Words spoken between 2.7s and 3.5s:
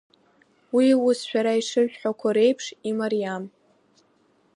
имариам.